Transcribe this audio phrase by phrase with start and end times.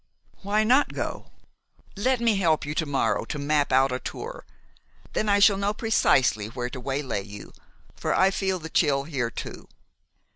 [0.41, 1.27] "Why not go?
[1.95, 4.47] Let me help you to morrow to map out a tour.
[5.13, 7.53] Then I shall know precisely where to waylay you,
[7.95, 9.67] for I feel the chill here too."